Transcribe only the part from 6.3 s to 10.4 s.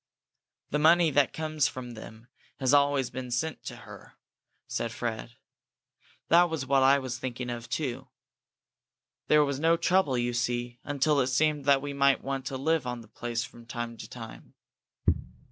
was what I was thinking of, too. There was no trouble, you